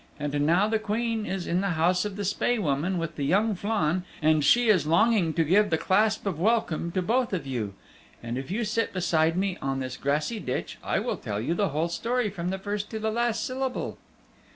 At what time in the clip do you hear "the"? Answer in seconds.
0.67-0.79, 1.61-1.77, 2.15-2.25, 3.17-3.23, 5.69-5.77, 11.53-11.69, 12.49-12.57, 12.99-13.11